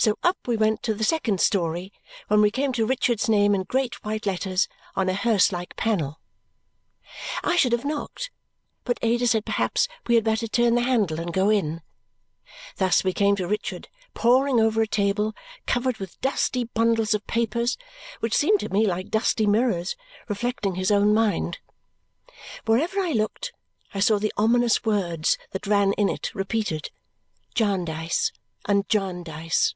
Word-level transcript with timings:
So 0.00 0.16
up 0.22 0.38
we 0.46 0.56
went 0.56 0.84
to 0.84 0.94
the 0.94 1.02
second 1.02 1.40
story, 1.40 1.92
when 2.28 2.40
we 2.40 2.52
came 2.52 2.72
to 2.74 2.86
Richard's 2.86 3.28
name 3.28 3.52
in 3.52 3.64
great 3.64 4.04
white 4.04 4.26
letters 4.26 4.68
on 4.94 5.08
a 5.08 5.12
hearse 5.12 5.50
like 5.50 5.74
panel. 5.74 6.20
I 7.42 7.56
should 7.56 7.72
have 7.72 7.84
knocked, 7.84 8.30
but 8.84 9.00
Ada 9.02 9.26
said 9.26 9.44
perhaps 9.44 9.88
we 10.06 10.14
had 10.14 10.22
better 10.22 10.46
turn 10.46 10.76
the 10.76 10.82
handle 10.82 11.18
and 11.18 11.32
go 11.32 11.50
in. 11.50 11.82
Thus 12.76 13.02
we 13.02 13.12
came 13.12 13.34
to 13.36 13.48
Richard, 13.48 13.88
poring 14.14 14.60
over 14.60 14.80
a 14.80 14.86
table 14.86 15.34
covered 15.66 15.96
with 15.98 16.20
dusty 16.20 16.62
bundles 16.62 17.12
of 17.12 17.26
papers 17.26 17.76
which 18.20 18.36
seemed 18.36 18.60
to 18.60 18.68
me 18.68 18.86
like 18.86 19.10
dusty 19.10 19.48
mirrors 19.48 19.96
reflecting 20.28 20.76
his 20.76 20.92
own 20.92 21.12
mind. 21.12 21.58
Wherever 22.66 23.00
I 23.00 23.10
looked 23.10 23.52
I 23.92 23.98
saw 23.98 24.20
the 24.20 24.32
ominous 24.36 24.84
words 24.84 25.38
that 25.50 25.66
ran 25.66 25.92
in 25.94 26.08
it 26.08 26.32
repeated. 26.36 26.92
Jarndyce 27.56 28.30
and 28.64 28.88
Jarndyce. 28.88 29.74